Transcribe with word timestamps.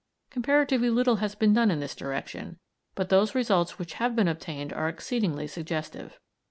Comparatively 0.31 0.89
little 0.89 1.17
has 1.17 1.35
been 1.35 1.53
done 1.53 1.69
in 1.69 1.79
this 1.79 1.93
direction, 1.93 2.57
but 2.95 3.09
those 3.09 3.35
results 3.35 3.77
which 3.77 3.93
have 4.01 4.15
been 4.15 4.27
obtained 4.27 4.73
are 4.73 4.89
exceedingly 4.89 5.45
suggestive. 5.45 6.19